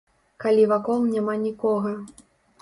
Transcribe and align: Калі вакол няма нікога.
Калі 0.45 0.63
вакол 0.71 1.03
няма 1.11 1.37
нікога. 1.43 1.93